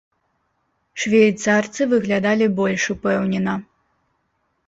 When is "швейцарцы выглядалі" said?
1.01-2.45